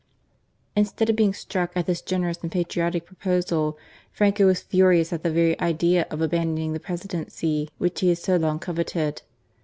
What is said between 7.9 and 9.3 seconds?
he had so long coveted.